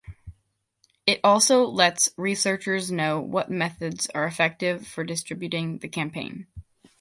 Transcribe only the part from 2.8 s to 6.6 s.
know what methods are effective for distributing the campaign.